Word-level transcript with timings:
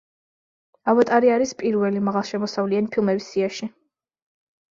ავატარი 0.93 1.29
არის 1.33 1.51
პირველი 1.59 2.01
მაღალშემოსავლიანი 2.07 2.91
ფილმების 2.95 3.27
სიაში. 3.35 3.67